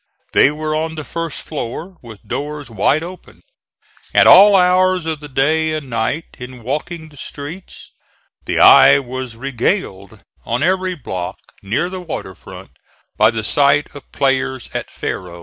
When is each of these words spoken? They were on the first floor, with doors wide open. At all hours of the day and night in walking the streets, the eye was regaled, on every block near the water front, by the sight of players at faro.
They 0.31 0.49
were 0.49 0.75
on 0.75 0.95
the 0.95 1.03
first 1.03 1.41
floor, 1.43 1.97
with 2.01 2.27
doors 2.27 2.71
wide 2.71 3.03
open. 3.03 3.43
At 4.15 4.25
all 4.25 4.55
hours 4.55 5.05
of 5.05 5.19
the 5.19 5.29
day 5.29 5.73
and 5.73 5.91
night 5.91 6.25
in 6.39 6.63
walking 6.63 7.07
the 7.09 7.17
streets, 7.17 7.91
the 8.45 8.59
eye 8.59 8.97
was 8.97 9.35
regaled, 9.35 10.23
on 10.43 10.63
every 10.63 10.95
block 10.95 11.37
near 11.61 11.87
the 11.87 12.01
water 12.01 12.33
front, 12.33 12.71
by 13.15 13.29
the 13.29 13.43
sight 13.43 13.93
of 13.95 14.11
players 14.11 14.71
at 14.73 14.89
faro. 14.89 15.39